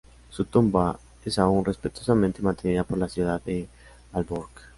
Su 0.31 0.45
tumba 0.45 0.99
es 1.23 1.37
aún 1.37 1.63
respetuosamente 1.63 2.41
mantenida 2.41 2.83
por 2.83 2.97
la 2.97 3.07
ciudad 3.07 3.39
de 3.43 3.67
Aalborg. 4.13 4.49